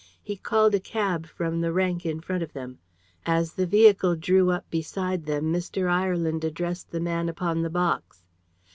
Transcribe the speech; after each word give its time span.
He 0.23 0.35
called 0.35 0.73
a 0.73 0.79
cab 0.79 1.27
from 1.27 1.61
the 1.61 1.71
rank 1.71 2.07
in 2.07 2.21
front 2.21 2.41
of 2.41 2.53
them. 2.53 2.79
As 3.23 3.53
the 3.53 3.67
vehicle 3.67 4.15
drew 4.15 4.49
up 4.49 4.67
beside 4.71 5.27
them 5.27 5.53
Mr. 5.53 5.87
Ireland 5.87 6.43
addressed 6.43 6.89
the 6.89 6.99
man 6.99 7.29
upon 7.29 7.61
the 7.61 7.69
box. 7.69 8.23